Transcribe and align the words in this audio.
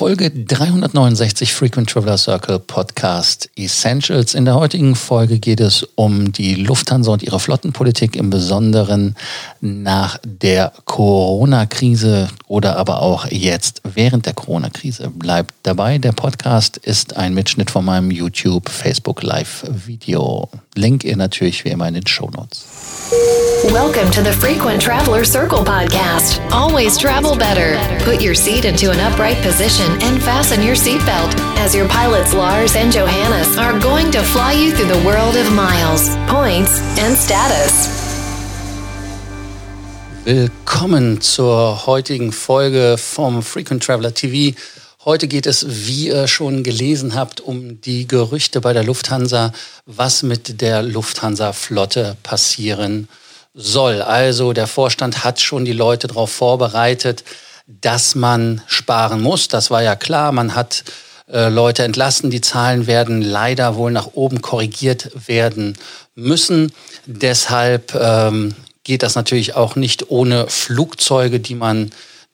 Folge 0.00 0.30
369 0.30 1.52
Frequent 1.52 1.90
Traveler 1.90 2.16
Circle 2.16 2.58
Podcast 2.58 3.50
Essentials. 3.54 4.32
In 4.32 4.46
der 4.46 4.54
heutigen 4.54 4.94
Folge 4.94 5.38
geht 5.38 5.60
es 5.60 5.86
um 5.94 6.32
die 6.32 6.54
Lufthansa 6.54 7.12
und 7.12 7.22
ihre 7.22 7.38
Flottenpolitik, 7.38 8.16
im 8.16 8.30
Besonderen 8.30 9.14
nach 9.60 10.18
der 10.24 10.72
Corona-Krise 10.86 12.28
oder 12.46 12.78
aber 12.78 13.02
auch 13.02 13.26
jetzt 13.26 13.82
während 13.84 14.24
der 14.24 14.32
Corona-Krise. 14.32 15.10
Bleibt 15.10 15.52
dabei. 15.64 15.98
Der 15.98 16.12
Podcast 16.12 16.78
ist 16.78 17.18
ein 17.18 17.34
Mitschnitt 17.34 17.70
von 17.70 17.84
meinem 17.84 18.10
YouTube, 18.10 18.70
Facebook 18.70 19.22
Live-Video. 19.22 20.48
Link 20.76 21.04
ihr 21.04 21.18
natürlich 21.18 21.66
wie 21.66 21.68
immer 21.68 21.88
in 21.88 21.94
den 21.94 22.06
Show 22.06 22.30
Notes. 22.34 22.64
Welcome 23.70 24.10
to 24.12 24.22
the 24.22 24.32
Frequent 24.32 24.80
Traveler 24.80 25.24
Circle 25.24 25.62
podcast. 25.62 26.40
Always 26.50 26.96
travel 26.96 27.36
better. 27.36 27.76
Put 28.02 28.22
your 28.22 28.34
seat 28.34 28.64
into 28.64 28.90
an 28.90 28.98
upright 29.00 29.36
position 29.42 29.89
and 30.02 30.22
fasten 30.22 30.62
your 30.62 30.76
seatbelt 30.76 31.34
as 31.58 31.74
your 31.74 31.88
pilots 31.88 32.32
Lars 32.32 32.76
and 32.76 32.92
Johannes 32.92 33.56
are 33.56 33.78
going 33.80 34.10
to 34.12 34.22
fly 34.22 34.52
you 34.52 34.72
through 34.72 34.88
the 34.88 35.02
world 35.06 35.36
of 35.36 35.52
miles, 35.52 36.16
points, 36.26 36.80
and 36.98 37.16
status. 37.16 37.88
Willkommen 40.24 41.20
zur 41.20 41.86
heutigen 41.86 42.32
Folge 42.32 42.96
vom 42.98 43.42
Frequent 43.42 43.82
Traveler 43.82 44.12
TV. 44.12 44.54
Heute 45.04 45.28
geht 45.28 45.46
es, 45.46 45.64
wie 45.66 46.08
ihr 46.08 46.28
schon 46.28 46.62
gelesen 46.62 47.14
habt, 47.14 47.40
um 47.40 47.80
die 47.80 48.06
Gerüchte 48.06 48.60
bei 48.60 48.74
der 48.74 48.84
Lufthansa, 48.84 49.50
was 49.86 50.22
mit 50.22 50.60
der 50.60 50.82
Lufthansa-Flotte 50.82 52.16
passieren 52.22 53.08
soll. 53.54 54.02
Also 54.02 54.52
der 54.52 54.66
Vorstand 54.66 55.24
hat 55.24 55.40
schon 55.40 55.64
die 55.64 55.72
Leute 55.72 56.06
darauf 56.06 56.30
vorbereitet, 56.30 57.24
dass 57.80 58.14
man 58.14 58.62
sparen 58.66 59.20
muss. 59.20 59.48
Das 59.48 59.70
war 59.70 59.82
ja 59.82 59.96
klar. 59.96 60.32
Man 60.32 60.54
hat 60.54 60.84
äh, 61.28 61.48
Leute 61.48 61.84
entlassen. 61.84 62.30
Die 62.30 62.40
Zahlen 62.40 62.86
werden 62.86 63.22
leider 63.22 63.76
wohl 63.76 63.92
nach 63.92 64.08
oben 64.14 64.42
korrigiert 64.42 65.10
werden 65.28 65.78
müssen. 66.14 66.72
Deshalb 67.06 67.94
ähm, 67.94 68.54
geht 68.84 69.02
das 69.02 69.14
natürlich 69.14 69.54
auch 69.54 69.76
nicht 69.76 70.10
ohne 70.10 70.48
Flugzeuge, 70.48 71.38
die 71.38 71.54
man 71.54 71.92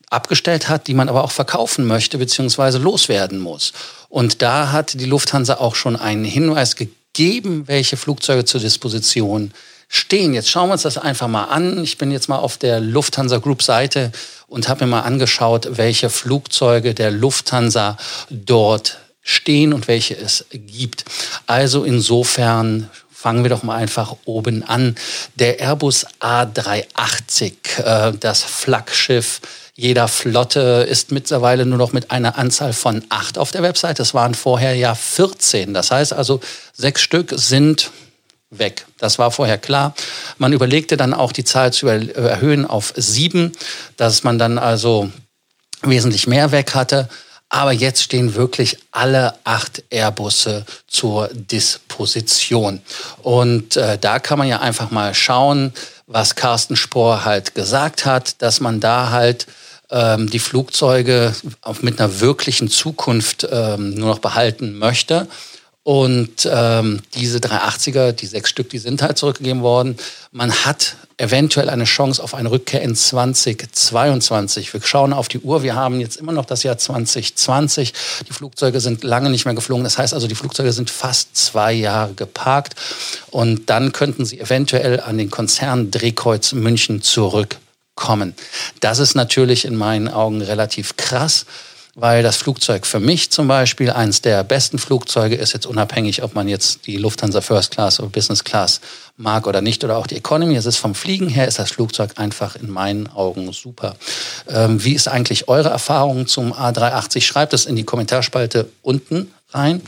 abgestellt 0.08 0.68
hat, 0.68 0.86
die 0.86 0.94
man 0.94 1.08
aber 1.08 1.24
auch 1.24 1.32
verkaufen 1.32 1.84
möchte 1.84 2.18
bzw. 2.18 2.78
loswerden 2.78 3.38
muss. 3.40 3.72
Und 4.08 4.40
da 4.40 4.72
hat 4.72 4.94
die 4.94 5.04
Lufthansa 5.04 5.54
auch 5.54 5.74
schon 5.74 5.96
einen 5.96 6.24
Hinweis 6.24 6.76
gegeben, 6.76 7.64
welche 7.66 7.96
Flugzeuge 7.96 8.44
zur 8.44 8.60
Disposition 8.60 9.52
stehen. 9.88 10.34
Jetzt 10.34 10.50
schauen 10.50 10.68
wir 10.68 10.74
uns 10.74 10.82
das 10.82 10.98
einfach 10.98 11.28
mal 11.28 11.44
an. 11.44 11.82
Ich 11.82 11.98
bin 11.98 12.10
jetzt 12.10 12.28
mal 12.28 12.38
auf 12.38 12.58
der 12.58 12.80
Lufthansa 12.80 13.38
Group 13.38 13.62
Seite 13.62 14.12
und 14.48 14.68
habe 14.68 14.84
mir 14.84 14.92
mal 14.92 15.00
angeschaut, 15.02 15.68
welche 15.72 16.10
Flugzeuge 16.10 16.94
der 16.94 17.10
Lufthansa 17.10 17.96
dort 18.30 18.98
stehen 19.22 19.72
und 19.72 19.88
welche 19.88 20.16
es 20.16 20.46
gibt. 20.52 21.04
Also 21.46 21.84
insofern 21.84 22.90
fangen 23.12 23.42
wir 23.42 23.50
doch 23.50 23.62
mal 23.62 23.76
einfach 23.76 24.14
oben 24.24 24.62
an. 24.62 24.94
Der 25.34 25.58
Airbus 25.58 26.06
A380, 26.20 27.52
äh, 27.78 28.12
das 28.18 28.42
Flaggschiff 28.42 29.40
jeder 29.78 30.08
Flotte 30.08 30.86
ist 30.88 31.12
mittlerweile 31.12 31.66
nur 31.66 31.76
noch 31.76 31.92
mit 31.92 32.10
einer 32.10 32.38
Anzahl 32.38 32.72
von 32.72 33.04
acht 33.10 33.36
auf 33.36 33.50
der 33.50 33.62
Website. 33.62 33.98
Das 33.98 34.14
waren 34.14 34.34
vorher 34.34 34.74
ja 34.74 34.94
14. 34.94 35.74
Das 35.74 35.90
heißt 35.90 36.14
also, 36.14 36.40
sechs 36.72 37.02
Stück 37.02 37.34
sind 37.36 37.90
weg. 38.58 38.86
Das 38.98 39.18
war 39.18 39.30
vorher 39.30 39.58
klar. 39.58 39.94
Man 40.38 40.52
überlegte 40.52 40.96
dann 40.96 41.14
auch 41.14 41.32
die 41.32 41.44
Zahl 41.44 41.72
zu 41.72 41.86
erhöhen 41.88 42.66
auf 42.66 42.92
sieben, 42.96 43.52
dass 43.96 44.24
man 44.24 44.38
dann 44.38 44.58
also 44.58 45.10
wesentlich 45.82 46.26
mehr 46.26 46.52
weg 46.52 46.74
hatte. 46.74 47.08
Aber 47.48 47.72
jetzt 47.72 48.02
stehen 48.02 48.34
wirklich 48.34 48.78
alle 48.90 49.34
acht 49.44 49.84
Airbusse 49.90 50.64
zur 50.88 51.28
Disposition. 51.32 52.80
Und 53.22 53.76
äh, 53.76 53.98
da 53.98 54.18
kann 54.18 54.38
man 54.38 54.48
ja 54.48 54.60
einfach 54.60 54.90
mal 54.90 55.14
schauen, 55.14 55.72
was 56.06 56.34
Carsten 56.34 56.76
Spohr 56.76 57.24
halt 57.24 57.54
gesagt 57.54 58.04
hat, 58.04 58.42
dass 58.42 58.60
man 58.60 58.80
da 58.80 59.10
halt 59.10 59.46
ähm, 59.90 60.28
die 60.28 60.38
Flugzeuge 60.38 61.34
mit 61.82 62.00
einer 62.00 62.20
wirklichen 62.20 62.68
Zukunft 62.68 63.46
ähm, 63.50 63.94
nur 63.94 64.08
noch 64.08 64.18
behalten 64.18 64.78
möchte. 64.78 65.28
Und 65.86 66.50
ähm, 66.52 67.00
diese 67.14 67.38
380er, 67.38 68.10
die 68.10 68.26
sechs 68.26 68.50
Stück, 68.50 68.70
die 68.70 68.78
sind 68.78 69.02
halt 69.02 69.18
zurückgegeben 69.18 69.62
worden. 69.62 69.96
Man 70.32 70.50
hat 70.52 70.96
eventuell 71.16 71.70
eine 71.70 71.84
Chance 71.84 72.20
auf 72.20 72.34
eine 72.34 72.50
Rückkehr 72.50 72.82
in 72.82 72.96
2022. 72.96 74.74
Wir 74.74 74.82
schauen 74.82 75.12
auf 75.12 75.28
die 75.28 75.38
Uhr. 75.38 75.62
Wir 75.62 75.76
haben 75.76 76.00
jetzt 76.00 76.16
immer 76.16 76.32
noch 76.32 76.44
das 76.44 76.64
Jahr 76.64 76.76
2020. 76.76 77.94
Die 78.28 78.32
Flugzeuge 78.32 78.80
sind 78.80 79.04
lange 79.04 79.30
nicht 79.30 79.44
mehr 79.44 79.54
geflogen. 79.54 79.84
Das 79.84 79.96
heißt 79.96 80.12
also, 80.12 80.26
die 80.26 80.34
Flugzeuge 80.34 80.72
sind 80.72 80.90
fast 80.90 81.36
zwei 81.36 81.72
Jahre 81.72 82.14
geparkt. 82.14 82.74
Und 83.30 83.70
dann 83.70 83.92
könnten 83.92 84.24
sie 84.24 84.40
eventuell 84.40 84.98
an 84.98 85.18
den 85.18 85.30
Konzern 85.30 85.92
Drehkreuz 85.92 86.52
München 86.52 87.00
zurückkommen. 87.00 88.34
Das 88.80 88.98
ist 88.98 89.14
natürlich 89.14 89.64
in 89.64 89.76
meinen 89.76 90.08
Augen 90.08 90.42
relativ 90.42 90.96
krass 90.96 91.46
weil 91.98 92.22
das 92.22 92.36
Flugzeug 92.36 92.86
für 92.86 93.00
mich 93.00 93.30
zum 93.30 93.48
Beispiel 93.48 93.90
eines 93.90 94.20
der 94.20 94.44
besten 94.44 94.78
Flugzeuge 94.78 95.34
ist, 95.34 95.54
jetzt 95.54 95.64
unabhängig, 95.64 96.22
ob 96.22 96.34
man 96.34 96.46
jetzt 96.46 96.86
die 96.86 96.98
Lufthansa 96.98 97.40
First 97.40 97.70
Class 97.70 97.98
oder 97.98 98.10
Business 98.10 98.44
Class 98.44 98.82
mag 99.16 99.46
oder 99.46 99.62
nicht 99.62 99.82
oder 99.82 99.96
auch 99.96 100.06
die 100.06 100.16
Economy. 100.16 100.56
Es 100.56 100.66
ist 100.66 100.76
vom 100.76 100.94
Fliegen 100.94 101.30
her, 101.30 101.48
ist 101.48 101.58
das 101.58 101.70
Flugzeug 101.70 102.10
einfach 102.16 102.54
in 102.54 102.70
meinen 102.70 103.06
Augen 103.08 103.50
super. 103.52 103.96
Ähm, 104.46 104.84
wie 104.84 104.92
ist 104.92 105.08
eigentlich 105.08 105.48
eure 105.48 105.70
Erfahrung 105.70 106.26
zum 106.26 106.52
A380? 106.52 107.22
Schreibt 107.22 107.54
es 107.54 107.64
in 107.64 107.76
die 107.76 107.84
Kommentarspalte 107.84 108.68
unten 108.82 109.32
rein, 109.50 109.80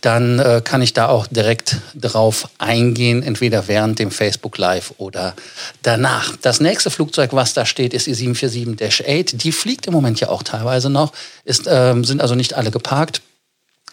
dann 0.00 0.38
äh, 0.38 0.62
kann 0.64 0.82
ich 0.82 0.94
da 0.94 1.08
auch 1.08 1.26
direkt 1.26 1.76
drauf 1.94 2.48
eingehen, 2.58 3.22
entweder 3.22 3.68
während 3.68 3.98
dem 3.98 4.10
Facebook 4.10 4.58
Live 4.58 4.94
oder 4.98 5.34
danach. 5.82 6.36
Das 6.40 6.60
nächste 6.60 6.90
Flugzeug, 6.90 7.32
was 7.32 7.54
da 7.54 7.66
steht, 7.66 7.94
ist 7.94 8.06
die 8.06 8.14
747-8. 8.14 9.36
Die 9.36 9.52
fliegt 9.52 9.86
im 9.86 9.92
Moment 9.92 10.20
ja 10.20 10.28
auch 10.28 10.42
teilweise 10.42 10.90
noch, 10.90 11.12
ist, 11.44 11.66
äh, 11.66 11.94
sind 12.02 12.20
also 12.20 12.34
nicht 12.34 12.54
alle 12.54 12.70
geparkt. 12.70 13.22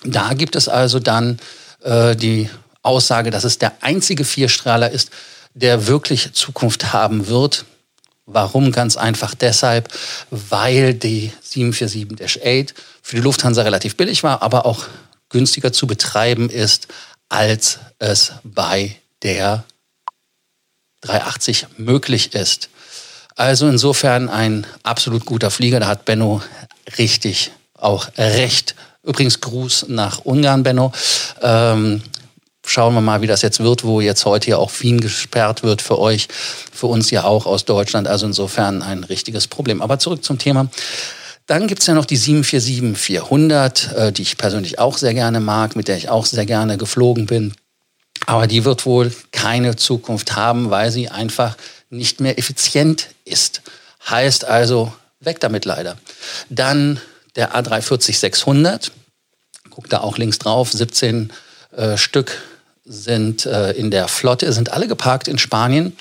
Da 0.03 0.34
gibt 0.34 0.56
es 0.56 0.69
also 0.69 1.00
dann 1.00 1.40
äh, 1.84 2.16
die 2.16 2.50
Aussage, 2.81 3.30
dass 3.30 3.44
es 3.44 3.57
der 3.57 3.74
einzige 3.81 4.24
Vierstrahler 4.24 4.90
ist, 4.90 5.12
der 5.53 5.88
wirklich 5.88 6.34
Zukunft 6.34 6.94
haben 6.94 7.28
wird. 7.28 7.66
Warum? 8.25 8.72
Ganz 8.72 8.96
einfach 8.96 9.34
deshalb, 9.36 9.90
weil 10.30 10.94
die 10.94 11.31
747-8 11.44 12.74
für 13.01 13.16
die 13.18 13.22
Lufthansa 13.22 13.63
relativ 13.63 13.97
billig 13.97 14.24
war, 14.24 14.41
aber 14.44 14.66
auch 14.66 14.86
günstiger 15.29 15.72
zu 15.72 15.88
betreiben 15.88 16.50
ist, 16.50 16.88
als 17.29 17.79
es 18.00 18.34
bei 18.44 18.95
der 19.23 19.63
380 21.01 21.67
möglich 21.78 22.34
ist. 22.34 22.69
Also 23.35 23.68
insofern 23.68 24.28
ein 24.28 24.68
absolut 24.84 25.25
guter 25.25 25.50
Flieger. 25.50 25.79
Da 25.79 25.88
hat 25.88 26.06
Benno 26.06 26.41
richtig 26.97 27.51
auch 27.73 28.09
recht. 28.18 28.75
Übrigens 29.03 29.39
Gruß 29.39 29.85
nach 29.88 30.19
Ungarn, 30.25 30.63
Benno. 30.63 30.91
Ähm, 31.41 32.01
schauen 32.66 32.94
wir 32.94 33.01
mal, 33.01 33.22
wie 33.22 33.28
das 33.28 33.41
jetzt 33.41 33.62
wird, 33.62 33.84
wo 33.85 34.01
jetzt 34.01 34.25
heute 34.25 34.50
ja 34.50 34.57
auch 34.57 34.72
Wien 34.81 35.00
gesperrt 35.00 35.63
wird 35.63 35.81
für 35.81 35.97
euch, 36.00 36.28
für 36.73 36.88
uns 36.88 37.12
ja 37.12 37.23
auch 37.23 37.45
aus 37.45 37.63
Deutschland. 37.63 38.07
Also 38.07 38.25
insofern 38.25 38.81
ein 38.81 39.06
richtiges 39.06 39.47
Problem. 39.47 39.81
Aber 39.81 40.00
zurück 40.00 40.23
zum 40.23 40.38
Thema. 40.38 40.68
Dann 41.49 41.65
gibt's 41.65 41.87
ja 41.87 41.95
noch 41.95 42.05
die 42.05 42.19
747-400, 42.19 43.95
äh, 43.95 44.11
die 44.11 44.21
ich 44.21 44.37
persönlich 44.37 44.77
auch 44.77 44.99
sehr 44.99 45.15
gerne 45.15 45.39
mag, 45.39 45.75
mit 45.75 45.87
der 45.87 45.97
ich 45.97 46.07
auch 46.07 46.27
sehr 46.27 46.45
gerne 46.45 46.77
geflogen 46.77 47.25
bin. 47.25 47.55
Aber 48.27 48.45
die 48.45 48.65
wird 48.65 48.85
wohl 48.85 49.11
keine 49.31 49.75
Zukunft 49.75 50.35
haben, 50.35 50.69
weil 50.69 50.91
sie 50.91 51.09
einfach 51.09 51.57
nicht 51.89 52.19
mehr 52.19 52.38
effizient 52.38 53.07
ist. 53.25 53.63
Heißt 54.07 54.45
also, 54.45 54.93
weg 55.21 55.39
damit 55.39 55.65
leider. 55.65 55.97
Dann 56.51 57.01
der 57.35 57.55
A340-600, 57.55 58.91
guckt 59.71 59.91
da 59.91 60.01
auch 60.01 60.19
links 60.19 60.38
drauf, 60.38 60.71
17 60.71 61.33
äh, 61.75 61.97
Stück 61.97 62.44
sind 62.85 63.47
äh, 63.47 63.71
in 63.71 63.89
der 63.89 64.07
Flotte, 64.07 64.53
sind 64.53 64.71
alle 64.71 64.88
geparkt 64.88 65.27
in 65.27 65.39
Spanien. 65.39 65.97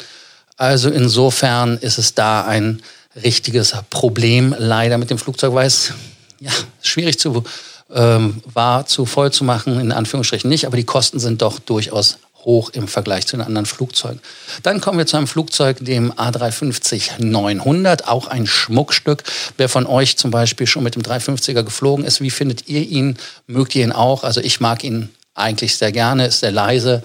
Also 0.58 0.90
insofern 0.90 1.78
ist 1.78 1.96
es 1.96 2.12
da 2.12 2.44
ein 2.44 2.82
richtiges 3.23 3.75
Problem 3.91 4.55
leider 4.59 4.99
mit 4.99 5.11
dem 5.11 5.19
Flugzeug, 5.19 5.55
weil 5.55 5.67
es 5.67 5.93
ja, 6.41 6.53
schwierig 6.82 7.19
zu, 7.19 7.44
ähm, 7.93 8.43
war, 8.53 8.87
zu 8.87 9.06
voll 9.06 9.32
zu 9.32 9.44
machen, 9.44 9.81
in 9.81 9.93
Anführungsstrichen 9.93 10.49
nicht, 10.49 10.67
aber 10.67 10.76
die 10.76 10.85
Kosten 10.85 11.19
sind 11.19 11.43
doch 11.43 11.59
durchaus 11.59 12.19
hoch 12.44 12.70
im 12.70 12.88
Vergleich 12.88 13.26
zu 13.26 13.37
den 13.37 13.44
anderen 13.44 13.67
Flugzeugen. 13.67 14.20
Dann 14.62 14.81
kommen 14.81 14.99
wir 14.99 15.06
zu 15.06 15.17
einem 15.17 15.26
Flugzeug, 15.26 15.79
dem 15.81 16.12
A350-900, 16.12 18.05
auch 18.05 18.29
ein 18.29 18.47
Schmuckstück. 18.47 19.25
Wer 19.56 19.69
von 19.69 19.87
euch 19.87 20.17
zum 20.17 20.31
Beispiel 20.31 20.67
schon 20.67 20.85
mit 20.85 20.94
dem 20.94 21.03
350er 21.03 21.62
geflogen 21.62 22.05
ist, 22.05 22.21
wie 22.21 22.31
findet 22.31 22.69
ihr 22.69 22.82
ihn? 22.82 23.17
Mögt 23.47 23.75
ihr 23.75 23.85
ihn 23.85 23.93
auch? 23.93 24.25
Also 24.25 24.41
ich 24.41 24.61
mag 24.61 24.85
ihn 24.85 25.11
eigentlich 25.35 25.76
sehr 25.76 25.93
gerne, 25.93 26.26
ist 26.26 26.41
sehr 26.41 26.53
leise, 26.53 27.03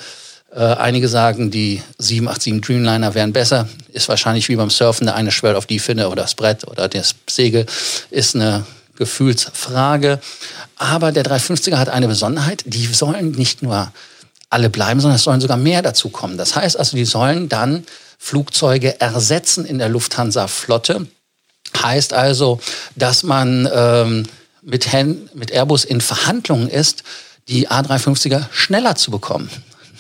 einige 0.60 1.08
sagen, 1.08 1.50
die 1.52 1.82
787 1.98 2.62
Dreamliner 2.62 3.14
wären 3.16 3.34
besser. 3.34 3.68
Ist 3.92 4.10
wahrscheinlich 4.10 4.50
wie 4.50 4.56
beim 4.56 4.70
Surfen, 4.70 5.08
der 5.08 5.16
eine 5.16 5.32
schwört 5.32 5.56
auf 5.56 5.66
die 5.66 5.80
Finne 5.80 6.10
oder 6.10 6.24
das 6.24 6.36
Brett 6.36 6.68
oder 6.68 6.88
das 6.88 7.16
Segel. 7.28 7.66
Ist 8.12 8.36
eine 8.36 8.66
Gefühlsfrage. 8.96 10.20
Aber 10.78 11.12
der 11.12 11.24
350er 11.26 11.78
hat 11.78 11.90
eine 11.90 12.08
Besonderheit, 12.08 12.64
die 12.66 12.86
sollen 12.86 13.32
nicht 13.32 13.64
nur 13.64 13.92
alle 14.50 14.70
bleiben, 14.70 15.00
sondern 15.00 15.16
es 15.16 15.24
sollen 15.24 15.42
sogar 15.42 15.58
mehr 15.58 15.82
dazu 15.82 16.10
kommen. 16.10 16.38
Das 16.38 16.56
heißt 16.56 16.78
also, 16.78 16.96
die 16.96 17.06
sollen 17.06 17.50
dann 17.50 17.86
Flugzeuge 18.20 19.02
ersetzen 19.02 19.66
in 19.66 19.80
der 19.80 19.90
Lufthansa-Flotte. 19.90 21.08
Heißt 21.82 22.14
also, 22.14 22.60
dass 22.96 23.24
man 23.24 23.68
ähm, 23.74 24.26
mit, 24.62 24.88
mit 25.34 25.52
Airbus 25.52 25.86
in 25.86 26.02
Verhandlungen 26.02 26.70
ist, 26.70 27.04
die 27.48 27.68
A350er 27.68 28.46
schneller 28.52 28.96
zu 28.96 29.12
bekommen. 29.12 29.50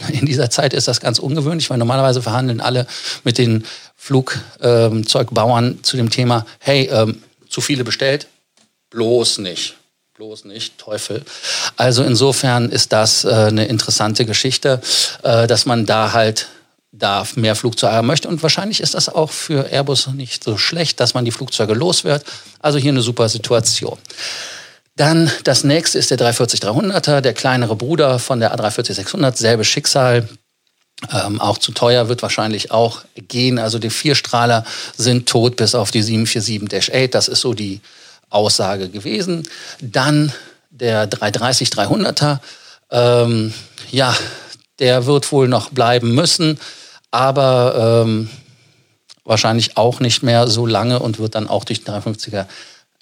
In 0.09 0.25
dieser 0.25 0.49
Zeit 0.49 0.73
ist 0.73 0.87
das 0.87 0.99
ganz 0.99 1.19
ungewöhnlich, 1.19 1.69
weil 1.69 1.77
normalerweise 1.77 2.21
verhandeln 2.21 2.61
alle 2.61 2.87
mit 3.23 3.37
den 3.37 3.65
Flugzeugbauern 3.95 5.79
zu 5.83 5.97
dem 5.97 6.09
Thema, 6.09 6.45
hey, 6.59 6.89
ähm, 6.91 7.23
zu 7.49 7.61
viele 7.61 7.83
bestellt, 7.83 8.27
bloß 8.89 9.39
nicht. 9.39 9.75
Bloß 10.15 10.45
nicht, 10.45 10.77
Teufel. 10.77 11.23
Also 11.75 12.03
insofern 12.03 12.69
ist 12.69 12.93
das 12.93 13.25
äh, 13.25 13.29
eine 13.29 13.65
interessante 13.65 14.25
Geschichte, 14.25 14.79
äh, 15.23 15.47
dass 15.47 15.65
man 15.65 15.87
da 15.87 16.13
halt 16.13 16.47
da 16.91 17.25
mehr 17.35 17.55
Flugzeuge 17.55 17.93
haben 17.93 18.07
möchte. 18.07 18.27
Und 18.27 18.43
wahrscheinlich 18.43 18.79
ist 18.79 18.93
das 18.93 19.09
auch 19.09 19.31
für 19.31 19.71
Airbus 19.71 20.07
nicht 20.07 20.43
so 20.43 20.57
schlecht, 20.57 20.99
dass 20.99 21.15
man 21.15 21.25
die 21.25 21.31
Flugzeuge 21.31 21.73
los 21.73 22.03
wird. 22.03 22.23
Also 22.59 22.77
hier 22.77 22.91
eine 22.91 23.01
super 23.01 23.27
Situation. 23.27 23.97
Dann 24.95 25.31
das 25.43 25.63
nächste 25.63 25.97
ist 25.97 26.11
der 26.11 26.19
340-300er, 26.19 27.21
der 27.21 27.33
kleinere 27.33 27.75
Bruder 27.75 28.19
von 28.19 28.39
der 28.39 28.55
A340-600, 28.55 29.35
selbe 29.35 29.63
Schicksal. 29.63 30.29
Ähm, 31.11 31.41
auch 31.41 31.57
zu 31.57 31.71
teuer 31.71 32.07
wird 32.07 32.21
wahrscheinlich 32.21 32.71
auch 32.71 33.01
gehen. 33.15 33.59
Also 33.59 33.79
die 33.79 33.89
Vierstrahler 33.89 34.63
sind 34.95 35.27
tot 35.27 35.55
bis 35.55 35.75
auf 35.75 35.91
die 35.91 36.03
747-8. 36.03 37.07
Das 37.07 37.27
ist 37.27 37.41
so 37.41 37.53
die 37.53 37.81
Aussage 38.29 38.89
gewesen. 38.89 39.47
Dann 39.81 40.31
der 40.69 41.09
330-300er. 41.09 42.39
Ähm, 42.91 43.53
ja, 43.91 44.15
der 44.79 45.05
wird 45.05 45.31
wohl 45.31 45.47
noch 45.47 45.69
bleiben 45.69 46.13
müssen, 46.13 46.59
aber 47.11 48.03
ähm, 48.05 48.29
wahrscheinlich 49.23 49.77
auch 49.77 49.99
nicht 49.99 50.23
mehr 50.23 50.47
so 50.47 50.65
lange 50.65 50.99
und 50.99 51.19
wird 51.19 51.35
dann 51.35 51.47
auch 51.47 51.63
durch 51.63 51.83
den 51.83 51.93
350er 51.93 52.45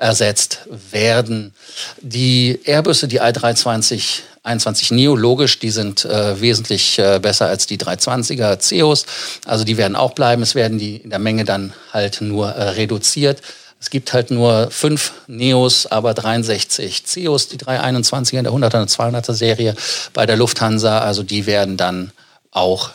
ersetzt 0.02 0.68
werden. 0.92 1.54
Die 2.02 2.60
Airbusse, 2.66 3.08
die 3.08 3.22
i320 3.22 4.24
21 4.44 4.90
Neo, 4.90 5.16
logisch, 5.16 5.60
die 5.60 5.70
sind 5.70 6.04
äh, 6.04 6.42
wesentlich 6.42 6.98
äh, 6.98 7.20
besser 7.22 7.46
als 7.46 7.68
die 7.68 7.78
320er 7.78 8.58
CEOs. 8.58 9.06
Also 9.46 9.64
die 9.64 9.78
werden 9.78 9.96
auch 9.96 10.14
bleiben. 10.14 10.42
Es 10.42 10.56
werden 10.56 10.80
die 10.80 10.98
in 10.98 11.12
der 11.12 11.20
Menge 11.20 11.46
dann 11.46 11.74
halt 11.94 12.22
nur 12.22 12.50
äh, 12.50 12.70
reduziert. 12.70 13.44
Es 13.80 13.92
gibt 13.92 14.14
halt 14.14 14.32
nur 14.32 14.72
fünf 14.72 15.12
Neos, 15.28 15.86
aber 15.86 16.16
63 16.16 17.06
CEOs, 17.06 17.50
die 17.50 17.58
321er 17.58 18.40
in 18.40 18.44
der 18.46 18.54
100er 18.54 18.82
und 18.82 18.90
200er 18.90 19.34
Serie 19.34 19.76
bei 20.14 20.26
der 20.26 20.38
Lufthansa. 20.38 21.00
Also 21.00 21.22
die 21.22 21.46
werden 21.46 21.78
dann 21.78 22.12
auch 22.50 22.90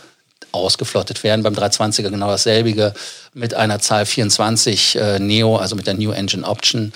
ausgeflottet 0.56 1.22
werden. 1.22 1.42
Beim 1.42 1.54
320er 1.54 2.10
genau 2.10 2.28
dasselbige 2.28 2.94
mit 3.34 3.54
einer 3.54 3.78
Zahl 3.78 4.06
24 4.06 4.96
äh, 4.96 5.18
Neo, 5.18 5.56
also 5.56 5.76
mit 5.76 5.86
der 5.86 5.94
New 5.94 6.10
Engine 6.10 6.46
Option. 6.46 6.92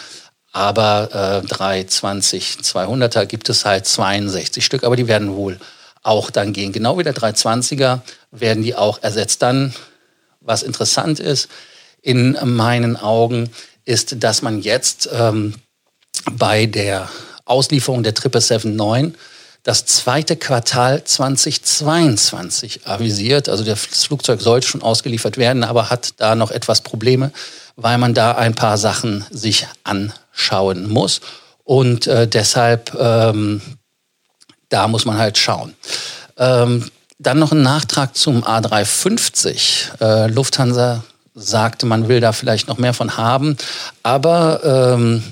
Aber 0.53 1.43
äh, 1.45 1.47
320 1.47 2.59
200er 2.63 3.27
gibt 3.27 3.49
es 3.49 3.65
halt 3.65 3.87
62 3.87 4.65
Stück, 4.65 4.85
aber 4.85 4.97
die 4.97 5.07
werden 5.07 5.37
wohl 5.37 5.59
auch 6.03 6.31
dann 6.31 6.53
gehen. 6.53 6.73
Genau 6.73 6.99
wie 6.99 7.05
der 7.05 7.15
320er 7.15 8.01
werden 8.31 8.63
die 8.63 8.75
auch 8.75 9.03
ersetzt. 9.03 9.43
Dann, 9.43 9.75
was 10.41 10.63
interessant 10.63 11.21
ist, 11.21 11.49
in 12.03 12.37
meinen 12.43 12.97
Augen, 12.97 13.51
ist, 13.85 14.23
dass 14.23 14.43
man 14.43 14.61
jetzt 14.61 15.09
ähm, 15.13 15.55
bei 16.33 16.67
der 16.67 17.09
Auslieferung 17.45 18.03
der 18.03 18.15
777-9 18.15 19.15
das 19.63 19.85
zweite 19.85 20.37
Quartal 20.37 21.05
2022 21.05 22.87
avisiert. 22.87 23.49
Also 23.49 23.65
das 23.65 24.05
Flugzeug 24.05 24.41
sollte 24.41 24.67
schon 24.67 24.83
ausgeliefert 24.83 25.37
werden, 25.37 25.65
aber 25.65 25.91
hat 25.91 26.15
da 26.17 26.35
noch 26.35 26.51
etwas 26.51 26.81
Probleme, 26.81 27.31
weil 27.77 27.99
man 27.99 28.15
da 28.15 28.33
ein 28.33 28.55
paar 28.55 28.79
Sachen 28.79 29.25
sich 29.31 29.67
anschauen 29.85 30.89
muss. 30.89 31.21
Und 31.65 32.07
äh, 32.07 32.27
deshalb, 32.27 32.95
ähm, 32.99 33.61
da 34.71 34.89
muss 34.89 35.05
man 35.05 35.19
halt 35.19 35.37
schauen. 35.37 35.75
Ähm, 36.39 36.91
dann 37.19 37.39
noch 37.39 37.53
ein 37.53 37.63
Nachtrag 37.63 38.17
zum 38.17 38.43
A350. 38.43 40.01
Äh, 40.01 40.27
Lufthansa 40.29 41.05
sagte, 41.35 41.85
man 41.85 42.09
will 42.09 42.21
da 42.21 42.33
vielleicht 42.33 42.67
noch 42.67 42.79
mehr 42.79 42.95
von 42.95 43.17
haben, 43.17 43.57
aber 44.03 44.95
ähm, 44.95 45.23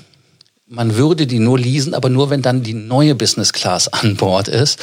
man 0.69 0.95
würde 0.95 1.25
die 1.25 1.39
nur 1.39 1.57
leasen, 1.57 1.95
aber 1.95 2.09
nur 2.09 2.29
wenn 2.29 2.43
dann 2.43 2.61
die 2.61 2.75
neue 2.75 3.15
Business 3.15 3.53
Class 3.53 3.87
an 3.91 4.15
Bord 4.15 4.47
ist. 4.47 4.79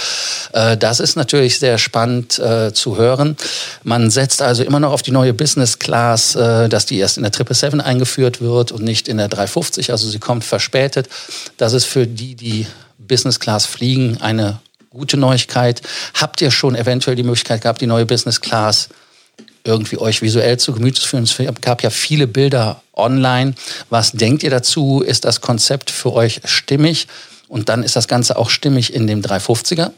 Äh, 0.53 0.77
das 0.77 1.00
ist 1.00 1.17
natürlich 1.17 1.59
sehr 1.59 1.79
spannend 1.79 2.38
äh, 2.38 2.73
zu 2.73 2.97
hören. 2.97 3.37
Man 3.85 4.11
setzt 4.11 4.43
also 4.43 4.65
immer 4.65 4.81
noch 4.81 4.93
auf 4.93 5.03
die 5.03 5.12
neue 5.12 5.33
Business 5.33 5.79
Class, 5.79 6.35
äh, 6.35 6.69
dass 6.69 6.87
die 6.87 6.99
erst 6.99 7.17
in 7.17 7.23
der 7.23 7.33
777 7.33 7.87
eingeführt 7.87 8.41
wird 8.41 8.73
und 8.73 8.83
nicht 8.83 9.09
in 9.09 9.19
der 9.19 9.29
350. 9.29 9.93
Also 9.93 10.09
sie 10.09 10.19
kommt 10.19 10.44
verspätet. 10.44 11.09
Das 11.56 11.73
ist 11.73 11.85
für 11.85 12.06
die, 12.06 12.35
die 12.35 12.67
Business 12.99 13.38
Class 13.38 13.65
fliegen, 13.65 14.19
eine 14.21 14.59
gute 14.91 15.17
Neuigkeit. 15.17 15.83
Habt 16.15 16.41
ihr 16.41 16.50
schon 16.50 16.75
eventuell 16.75 17.15
die 17.15 17.23
Möglichkeit 17.23 17.62
gehabt, 17.62 17.81
die 17.81 17.87
neue 17.87 18.06
Business 18.06 18.41
Class 18.41 18.88
irgendwie 19.66 19.98
euch 19.98 20.22
visuell 20.22 20.58
zu 20.58 20.72
Gemüte 20.72 21.00
zu 21.00 21.08
führen. 21.08 21.24
Es 21.24 21.36
gab 21.60 21.82
ja 21.82 21.90
viele 21.90 22.26
Bilder 22.26 22.82
online. 22.94 23.54
Was 23.90 24.12
denkt 24.12 24.42
ihr 24.42 24.50
dazu? 24.50 25.02
Ist 25.02 25.24
das 25.24 25.40
Konzept 25.40 25.90
für 25.90 26.12
euch 26.12 26.40
stimmig? 26.44 27.08
Und 27.48 27.68
dann 27.68 27.82
ist 27.82 27.96
das 27.96 28.08
Ganze 28.08 28.36
auch 28.36 28.50
stimmig 28.50 28.94
in 28.94 29.06
dem 29.06 29.22
350er. 29.22 29.90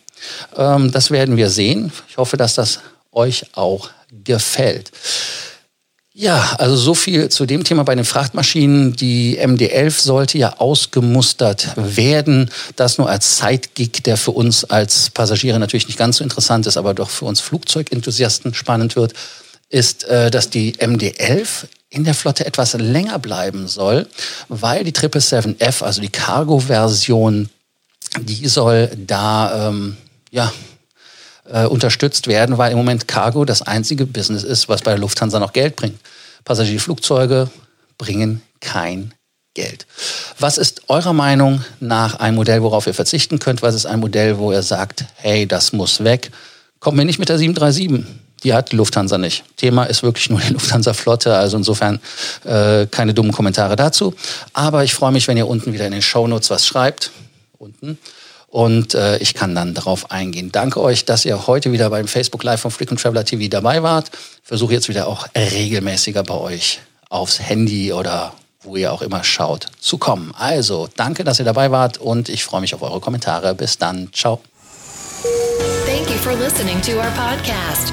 Ähm, 0.57 0.93
das 0.93 1.11
werden 1.11 1.37
wir 1.37 1.51
sehen. 1.51 1.93
Ich 2.09 2.17
hoffe, 2.17 2.37
dass 2.37 2.55
das 2.55 2.81
euch 3.13 3.45
auch 3.55 3.91
gefällt. 4.25 4.91
Ja, 6.21 6.57
also 6.59 6.75
so 6.75 6.95
viel 6.95 7.29
zu 7.29 7.47
dem 7.47 7.63
Thema 7.63 7.85
bei 7.85 7.95
den 7.95 8.05
Frachtmaschinen. 8.05 8.95
Die 8.95 9.39
MD-11 9.39 10.03
sollte 10.03 10.37
ja 10.37 10.57
ausgemustert 10.59 11.69
werden. 11.77 12.51
Das 12.75 12.99
nur 12.99 13.09
als 13.09 13.39
Sidegig, 13.39 14.03
der 14.03 14.17
für 14.17 14.33
uns 14.33 14.65
als 14.65 15.11
Passagiere 15.11 15.61
natürlich 15.61 15.87
nicht 15.87 15.99
ganz 15.99 16.17
so 16.17 16.25
interessant 16.25 16.67
ist, 16.67 16.77
aber 16.77 16.93
doch 16.93 17.09
für 17.09 17.25
uns 17.25 17.39
Flugzeugenthusiasten 17.39 18.53
spannend 18.53 18.97
wird 18.97 19.15
ist, 19.69 20.05
äh, 20.05 20.31
dass 20.31 20.51
die 20.51 20.75
MD-11 20.75 21.67
in 21.91 22.05
der 22.05 22.15
Flotte 22.15 22.47
etwas 22.47 22.75
länger 22.75 23.19
bleiben 23.19 23.69
soll, 23.69 24.07
weil 24.49 24.85
die 24.85 24.93
777F, 24.93 25.83
also 25.83 26.01
die 26.01 26.11
Cargo-Version, 26.11 27.49
die 28.21 28.49
soll 28.49 28.91
da 29.07 29.69
ähm, 29.69 29.97
ja, 30.31 30.53
äh, 31.51 31.65
unterstützt 31.65 32.27
werden, 32.27 32.59
weil 32.59 32.73
im 32.73 32.79
Moment 32.79 33.09
Cargo 33.09 33.45
das 33.45 33.63
einzige 33.63 34.07
Business 34.07 34.43
ist, 34.43 34.69
was 34.69 34.83
bei 34.83 34.93
der 34.93 35.01
Lufthansa 35.01 35.39
noch 35.39 35.53
Geld 35.53 35.77
bringt. 35.77 35.99
Passagierflugzeuge 36.45 37.51
bringen 37.97 38.43
kein 38.61 39.15
Geld. 39.55 39.87
Was 40.39 40.59
ist 40.59 40.83
eurer 40.89 41.13
Meinung 41.13 41.65
nach 41.81 42.17
ein 42.21 42.35
Modell, 42.35 42.63
worauf 42.63 42.87
ihr 42.87 42.95
verzichten 42.95 43.39
könnt? 43.39 43.63
Was 43.63 43.75
ist 43.75 43.87
ein 43.87 44.01
Modell, 44.01 44.39
wo 44.39 44.53
ihr 44.53 44.63
sagt, 44.63 45.05
hey, 45.17 45.47
das 45.47 45.73
muss 45.73 46.05
weg? 46.05 46.31
Kommt 46.81 46.97
mir 46.97 47.05
nicht 47.05 47.19
mit 47.19 47.29
der 47.29 47.39
737 47.39 48.07
die 48.45 48.55
hat 48.55 48.73
Lufthansa 48.73 49.19
nicht. 49.19 49.45
Thema 49.57 49.85
ist 49.85 50.03
wirklich 50.03 50.31
nur 50.31 50.41
die 50.41 50.53
Lufthansa-Flotte, 50.53 51.35
also 51.37 51.57
insofern 51.57 52.01
äh, 52.45 52.87
keine 52.87 53.15
dummen 53.15 53.33
Kommentare 53.33 53.77
dazu. 53.77 54.15
Aber 54.53 54.85
ich 54.85 54.95
freue 54.95 55.13
mich, 55.13 55.29
wenn 55.29 55.37
ihr 55.37 55.49
unten 55.49 55.73
wieder 55.73 55.87
in 55.87 55.93
den 55.93 56.03
Shownotes 56.03 56.51
was 56.51 56.67
schreibt. 56.67 57.11
Unten. 57.59 57.99
Und 58.49 58.95
äh, 58.95 59.19
ich 59.19 59.35
kann 59.35 59.55
dann 59.55 59.75
darauf 59.75 60.11
eingehen. 60.11 60.51
Danke 60.51 60.81
euch, 60.81 61.05
dass 61.05 61.25
ihr 61.25 61.47
heute 61.47 61.71
wieder 61.73 61.91
beim 61.91 62.09
Facebook 62.09 62.43
Live 62.45 62.63
von 62.63 62.71
Frequent 62.71 63.01
Traveler 63.01 63.25
TV 63.25 63.49
dabei 63.49 63.83
wart. 63.83 64.11
Versuche 64.43 64.73
jetzt 64.73 64.89
wieder 64.89 65.07
auch 65.07 65.27
regelmäßiger 65.37 66.23
bei 66.23 66.35
euch 66.35 66.81
aufs 67.11 67.41
Handy 67.41 67.93
oder 67.93 68.33
wo 68.63 68.77
ihr 68.77 68.93
auch 68.93 69.03
immer 69.03 69.23
schaut, 69.23 69.67
zu 69.81 69.99
kommen. 69.99 70.33
Also, 70.37 70.89
danke, 70.97 71.25
dass 71.25 71.39
ihr 71.39 71.45
dabei 71.45 71.71
wart 71.71 71.99
und 71.99 72.29
ich 72.29 72.45
freue 72.45 72.61
mich 72.61 72.75
auf 72.75 72.83
eure 72.83 73.01
Kommentare. 73.01 73.55
Bis 73.55 73.79
dann. 73.79 74.11
Ciao. 74.13 74.41
Thank 75.87 76.11
you 76.11 76.17
for 76.17 76.35
listening 76.35 76.81
to 76.83 76.93
our 76.99 77.11
podcast. 77.13 77.93